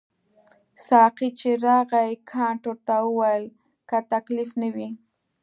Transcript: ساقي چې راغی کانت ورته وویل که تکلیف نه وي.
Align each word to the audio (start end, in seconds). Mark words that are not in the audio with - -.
ساقي 0.87 1.27
چې 1.39 1.49
راغی 1.65 2.11
کانت 2.31 2.61
ورته 2.67 2.95
وویل 3.03 3.45
که 3.89 3.97
تکلیف 4.11 4.49
نه 4.61 4.69
وي. 4.75 4.89